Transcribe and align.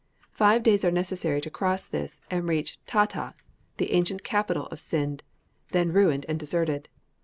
Five 0.31 0.63
days 0.63 0.83
are 0.83 0.89
necessary 0.89 1.41
to 1.41 1.51
cross 1.51 1.85
this, 1.85 2.21
and 2.31 2.49
reach 2.49 2.79
Tatah, 2.87 3.35
the 3.77 3.91
ancient 3.91 4.23
capital 4.23 4.65
of 4.71 4.79
Scinde, 4.79 5.21
then 5.73 5.93
ruined 5.93 6.25
and 6.27 6.39
deserted. 6.39 6.89